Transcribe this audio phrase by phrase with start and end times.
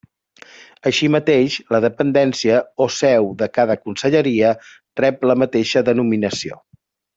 [0.91, 4.55] Així mateix, la dependència o seu de cada conselleria
[5.03, 6.61] rep la mateixa denominació.